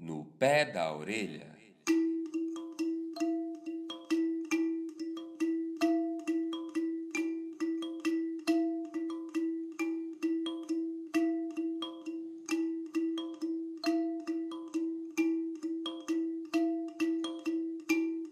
no 0.00 0.24
pé 0.38 0.64
da 0.64 0.96
orelha. 0.96 1.46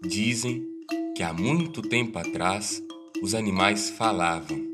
Dizem 0.01 0.67
que 1.15 1.23
há 1.23 1.35
muito 1.35 1.83
tempo 1.83 2.19
atrás 2.19 2.83
os 3.23 3.35
animais 3.35 3.91
falavam. 3.91 4.67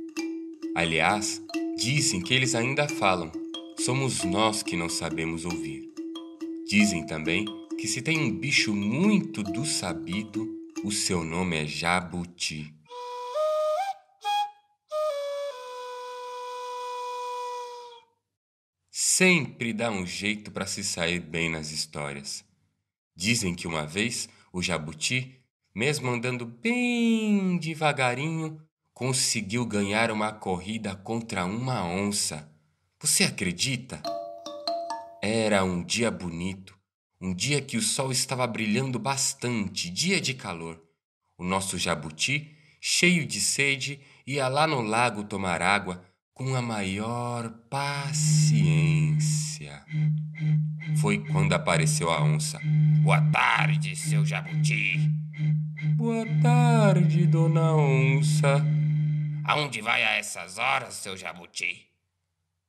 Aliás, 0.76 1.42
dizem 1.76 2.20
que 2.20 2.32
eles 2.32 2.54
ainda 2.54 2.88
falam, 2.88 3.32
somos 3.80 4.22
nós 4.22 4.62
que 4.62 4.76
não 4.76 4.88
sabemos 4.88 5.44
ouvir. 5.44 5.83
Dizem 6.66 7.04
também 7.04 7.44
que 7.78 7.86
se 7.86 8.00
tem 8.00 8.18
um 8.18 8.38
bicho 8.38 8.74
muito 8.74 9.42
do 9.42 9.66
sabido, 9.66 10.48
o 10.82 10.90
seu 10.90 11.22
nome 11.22 11.56
é 11.56 11.66
jabuti. 11.66 12.74
Sempre 18.90 19.74
dá 19.74 19.90
um 19.90 20.06
jeito 20.06 20.50
para 20.50 20.66
se 20.66 20.82
sair 20.82 21.20
bem 21.20 21.50
nas 21.50 21.70
histórias. 21.70 22.42
Dizem 23.14 23.54
que 23.54 23.68
uma 23.68 23.86
vez 23.86 24.26
o 24.50 24.62
jabuti, 24.62 25.38
mesmo 25.74 26.08
andando 26.08 26.46
bem 26.46 27.58
devagarinho, 27.58 28.58
conseguiu 28.94 29.66
ganhar 29.66 30.10
uma 30.10 30.32
corrida 30.32 30.96
contra 30.96 31.44
uma 31.44 31.84
onça. 31.84 32.50
Você 32.98 33.24
acredita? 33.24 34.02
Era 35.26 35.64
um 35.64 35.82
dia 35.82 36.10
bonito, 36.10 36.78
um 37.18 37.32
dia 37.32 37.62
que 37.62 37.78
o 37.78 37.80
sol 37.80 38.12
estava 38.12 38.46
brilhando 38.46 38.98
bastante, 38.98 39.88
dia 39.88 40.20
de 40.20 40.34
calor. 40.34 40.78
O 41.38 41.44
nosso 41.44 41.78
jabuti, 41.78 42.54
cheio 42.78 43.26
de 43.26 43.40
sede, 43.40 43.98
ia 44.26 44.46
lá 44.48 44.66
no 44.66 44.82
lago 44.82 45.24
tomar 45.24 45.62
água 45.62 46.04
com 46.34 46.54
a 46.54 46.60
maior 46.60 47.48
paciência. 47.70 48.62
Foi 51.00 51.24
quando 51.24 51.54
apareceu 51.54 52.10
a 52.10 52.22
onça. 52.22 52.60
Boa 53.02 53.22
tarde, 53.30 53.96
seu 53.96 54.26
jabuti. 54.26 55.10
Boa 55.96 56.26
tarde, 56.42 57.26
dona 57.26 57.74
onça. 57.74 58.62
Aonde 59.42 59.80
vai 59.80 60.04
a 60.04 60.16
essas 60.16 60.58
horas, 60.58 60.92
seu 60.92 61.16
jabuti? 61.16 61.93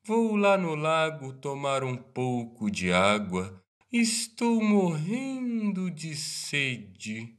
Vou 0.08 0.36
lá 0.36 0.56
no 0.56 0.76
lago 0.76 1.34
tomar 1.34 1.84
um 1.84 1.98
pouco 1.98 2.70
de 2.70 2.94
água. 2.94 3.60
Estou 3.92 4.64
morrendo 4.64 5.90
de 5.90 6.16
sede. 6.16 7.36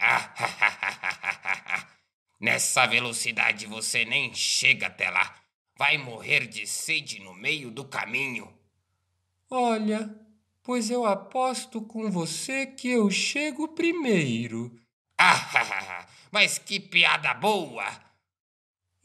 Nessa 2.40 2.84
velocidade 2.84 3.64
você 3.66 4.04
nem 4.04 4.34
chega 4.34 4.88
até 4.88 5.08
lá. 5.08 5.36
Vai 5.78 5.98
morrer 5.98 6.48
de 6.48 6.66
sede 6.66 7.20
no 7.20 7.32
meio 7.32 7.70
do 7.70 7.84
caminho. 7.84 8.52
Olha, 9.48 10.12
pois 10.64 10.90
eu 10.90 11.06
aposto 11.06 11.80
com 11.80 12.10
você 12.10 12.66
que 12.66 12.88
eu 12.88 13.08
chego 13.08 13.68
primeiro. 13.68 14.76
mas 16.32 16.58
que 16.58 16.80
piada 16.80 17.32
boa! 17.34 17.86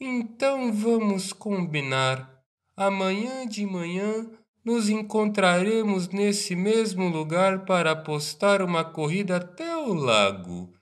Então 0.00 0.72
vamos 0.72 1.32
combinar. 1.32 2.35
Amanhã 2.76 3.46
de 3.46 3.64
manhã 3.64 4.28
nos 4.62 4.90
encontraremos 4.90 6.08
nesse 6.08 6.54
mesmo 6.54 7.08
lugar 7.08 7.64
para 7.64 7.92
apostar 7.92 8.60
uma 8.60 8.84
corrida 8.84 9.36
até 9.36 9.74
o 9.78 9.94
lago. 9.94 10.74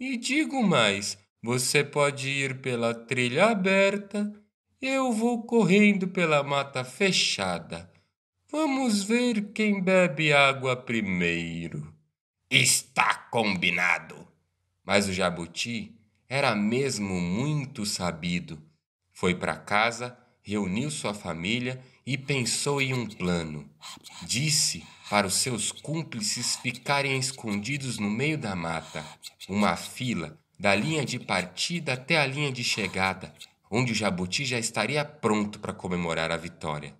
E 0.00 0.16
digo 0.16 0.62
mais: 0.62 1.18
você 1.42 1.84
pode 1.84 2.30
ir 2.30 2.62
pela 2.62 2.94
trilha 2.94 3.50
aberta, 3.50 4.32
eu 4.80 5.12
vou 5.12 5.42
correndo 5.42 6.08
pela 6.08 6.42
mata 6.42 6.84
fechada. 6.84 7.92
Vamos 8.50 9.02
ver 9.02 9.52
quem 9.52 9.82
bebe 9.82 10.32
água 10.32 10.74
primeiro. 10.74 11.92
Está 12.50 13.14
combinado. 13.30 14.26
Mas 14.84 15.06
o 15.06 15.12
jabuti 15.12 15.98
era 16.28 16.54
mesmo 16.54 17.20
muito 17.20 17.84
sabido. 17.84 18.58
Foi 19.12 19.34
para 19.34 19.56
casa 19.56 20.16
reuniu 20.42 20.90
sua 20.90 21.14
família 21.14 21.82
e 22.04 22.18
pensou 22.18 22.82
em 22.82 22.92
um 22.92 23.06
plano. 23.06 23.68
Disse 24.22 24.84
para 25.08 25.26
os 25.26 25.34
seus 25.34 25.70
cúmplices 25.70 26.56
ficarem 26.56 27.18
escondidos 27.18 27.98
no 27.98 28.10
meio 28.10 28.36
da 28.36 28.56
mata, 28.56 29.04
uma 29.48 29.76
fila 29.76 30.38
da 30.58 30.74
linha 30.74 31.04
de 31.04 31.18
partida 31.18 31.94
até 31.94 32.18
a 32.18 32.26
linha 32.26 32.50
de 32.50 32.64
chegada, 32.64 33.34
onde 33.70 33.92
o 33.92 33.94
jabuti 33.94 34.44
já 34.44 34.58
estaria 34.58 35.04
pronto 35.04 35.58
para 35.58 35.72
comemorar 35.72 36.30
a 36.30 36.36
vitória. 36.36 36.94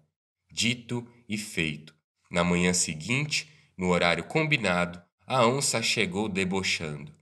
Dito 0.50 1.06
e 1.28 1.38
feito. 1.38 1.94
Na 2.30 2.44
manhã 2.44 2.72
seguinte, 2.72 3.48
no 3.76 3.88
horário 3.88 4.24
combinado, 4.24 5.00
a 5.26 5.46
onça 5.46 5.82
chegou 5.82 6.28
debochando. 6.28 7.14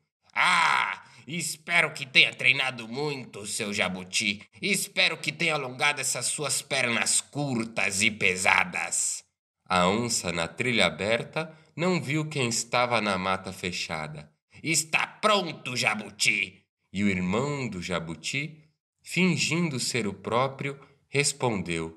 Espero 1.32 1.92
que 1.92 2.04
tenha 2.04 2.34
treinado 2.34 2.88
muito, 2.88 3.46
seu 3.46 3.72
jabuti. 3.72 4.42
Espero 4.60 5.16
que 5.16 5.30
tenha 5.30 5.54
alongado 5.54 6.00
essas 6.00 6.26
suas 6.26 6.60
pernas 6.60 7.20
curtas 7.20 8.02
e 8.02 8.10
pesadas. 8.10 9.22
A 9.64 9.86
onça 9.88 10.32
na 10.32 10.48
trilha 10.48 10.86
aberta 10.86 11.56
não 11.76 12.02
viu 12.02 12.28
quem 12.28 12.48
estava 12.48 13.00
na 13.00 13.16
mata 13.16 13.52
fechada. 13.52 14.28
Está 14.60 15.06
pronto, 15.06 15.76
jabuti! 15.76 16.64
E 16.92 17.04
o 17.04 17.08
irmão 17.08 17.68
do 17.68 17.80
jabuti, 17.80 18.58
fingindo 19.00 19.78
ser 19.78 20.08
o 20.08 20.12
próprio, 20.12 20.80
respondeu: 21.08 21.96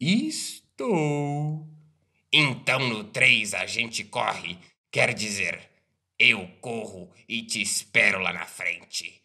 Estou. 0.00 1.66
Então 2.32 2.78
no 2.88 3.02
três 3.02 3.54
a 3.54 3.66
gente 3.66 4.04
corre, 4.04 4.56
quer 4.92 5.12
dizer, 5.14 5.68
eu 6.18 6.48
corro 6.60 7.10
e 7.28 7.42
te 7.42 7.62
espero 7.62 8.18
lá 8.18 8.32
na 8.32 8.44
frente. 8.44 9.22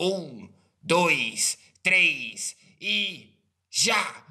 Um, 0.00 0.48
dois, 0.80 1.58
três 1.82 2.56
e. 2.80 3.34
Já! 3.70 4.24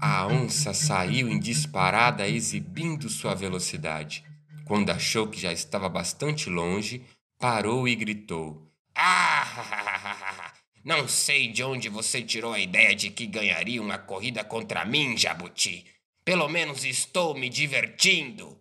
A 0.00 0.26
onça 0.26 0.72
saiu 0.72 1.28
em 1.28 1.38
disparada, 1.38 2.26
exibindo 2.26 3.08
sua 3.08 3.34
velocidade. 3.34 4.24
Quando 4.64 4.90
achou 4.90 5.28
que 5.28 5.40
já 5.40 5.52
estava 5.52 5.88
bastante 5.88 6.48
longe, 6.48 7.02
parou 7.38 7.86
e 7.86 7.94
gritou: 7.94 8.72
Ah! 8.94 10.54
Não 10.84 11.06
sei 11.06 11.48
de 11.48 11.62
onde 11.62 11.88
você 11.88 12.22
tirou 12.22 12.52
a 12.52 12.58
ideia 12.58 12.94
de 12.94 13.10
que 13.10 13.26
ganharia 13.26 13.80
uma 13.80 13.98
corrida 13.98 14.42
contra 14.42 14.84
mim, 14.84 15.16
Jabuti. 15.16 15.86
Pelo 16.24 16.48
menos 16.48 16.84
estou 16.84 17.34
me 17.34 17.48
divertindo. 17.48 18.58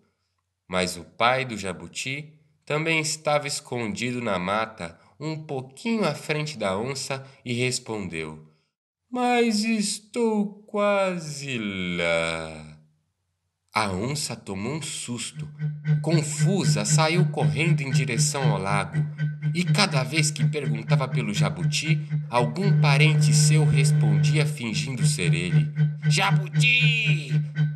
Mas 0.72 0.96
o 0.96 1.04
pai 1.04 1.44
do 1.44 1.58
jabuti 1.58 2.34
também 2.66 3.02
estava 3.02 3.46
escondido 3.46 4.22
na 4.22 4.40
mata, 4.40 4.98
um 5.20 5.36
pouquinho 5.44 6.06
à 6.06 6.16
frente 6.16 6.58
da 6.58 6.78
onça, 6.78 7.28
e 7.44 7.52
respondeu: 7.52 8.48
Mas 9.12 9.66
estou 9.66 10.64
quase 10.66 11.58
lá. 11.58 12.80
A 13.74 13.92
onça 13.92 14.34
tomou 14.34 14.76
um 14.76 14.82
susto. 14.82 15.46
Confusa, 16.02 16.86
saiu 16.86 17.26
correndo 17.32 17.82
em 17.82 17.92
direção 17.92 18.50
ao 18.54 18.58
lago. 18.58 19.06
E 19.54 19.66
cada 19.66 20.04
vez 20.04 20.32
que 20.32 20.48
perguntava 20.48 21.06
pelo 21.06 21.34
jabuti, 21.34 22.00
algum 22.30 22.80
parente 22.80 23.34
seu 23.34 23.66
respondia 23.66 24.46
fingindo 24.46 25.06
ser 25.06 25.34
ele: 25.34 25.70
Jabuti! 26.10 27.30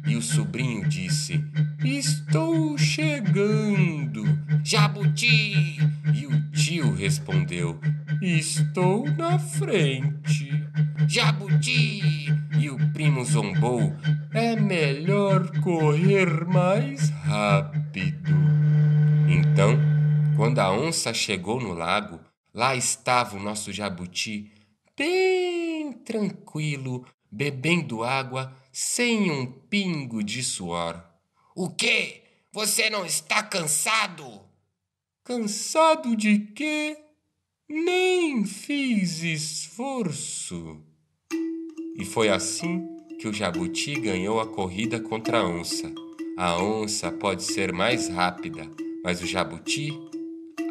E 0.07 0.15
o 0.15 0.21
sobrinho 0.21 0.87
disse: 0.87 1.43
Estou 1.85 2.75
chegando. 2.79 4.23
Jabuti! 4.63 5.77
E 6.15 6.25
o 6.25 6.51
tio 6.51 6.91
respondeu: 6.95 7.79
Estou 8.19 9.05
na 9.11 9.37
frente. 9.37 10.49
Jabuti! 11.07 12.25
E 12.59 12.69
o 12.71 12.91
primo 12.91 13.23
zombou: 13.23 13.95
É 14.33 14.55
melhor 14.55 15.47
correr 15.61 16.45
mais 16.47 17.09
rápido. 17.09 18.33
Então, 19.29 19.77
quando 20.35 20.57
a 20.57 20.71
onça 20.71 21.13
chegou 21.13 21.61
no 21.61 21.71
lago, 21.71 22.19
lá 22.51 22.75
estava 22.75 23.37
o 23.37 23.39
nosso 23.39 23.71
jabuti, 23.71 24.51
bem 24.97 25.93
tranquilo, 25.93 27.05
bebendo 27.31 28.03
água 28.03 28.55
sem 28.71 29.29
um 29.29 29.45
pingo 29.45 30.23
de 30.23 30.41
suor. 30.41 31.14
O 31.57 31.69
quê? 31.69 32.21
Você 32.51 32.89
não 32.89 33.05
está 33.05 33.41
cansado? 33.41 34.41
Cansado 35.23 36.13
de 36.13 36.39
quê? 36.53 36.97
Nem 37.69 38.43
fiz 38.43 39.23
esforço. 39.23 40.83
E 41.97 42.03
foi 42.03 42.27
assim 42.27 42.85
que 43.21 43.29
o 43.29 43.33
jabuti 43.33 43.97
ganhou 43.97 44.41
a 44.41 44.45
corrida 44.45 44.99
contra 44.99 45.39
a 45.39 45.47
onça. 45.47 45.89
A 46.37 46.61
onça 46.61 47.09
pode 47.09 47.43
ser 47.43 47.71
mais 47.71 48.09
rápida, 48.09 48.69
mas 49.01 49.21
o 49.21 49.25
jabuti? 49.25 49.91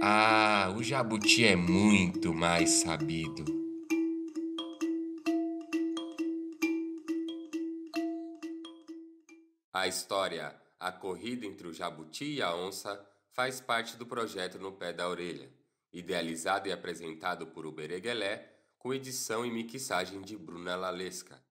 Ah, 0.02 0.70
o 0.76 0.82
jabuti 0.82 1.46
é 1.46 1.56
muito 1.56 2.34
mais 2.34 2.69
sabido. 2.69 3.42
A 9.72 9.88
história 9.88 10.62
A 10.84 10.92
Corrida 10.92 11.46
entre 11.46 11.66
o 11.66 11.72
Jabuti 11.72 12.26
e 12.26 12.42
a 12.42 12.54
Onça 12.54 13.02
faz 13.32 13.58
parte 13.58 13.96
do 13.96 14.04
projeto 14.04 14.58
No 14.58 14.70
Pé 14.70 14.92
da 14.92 15.08
Orelha, 15.08 15.50
idealizado 15.90 16.69
e 16.69 16.72
apresentado 16.72 17.46
por 17.46 17.64
Ubereguelé, 17.64 18.52
com 18.78 18.92
edição 18.92 19.46
e 19.46 19.50
mixagem 19.50 20.20
de 20.20 20.36
Bruna 20.36 20.76
Lalesca. 20.76 21.42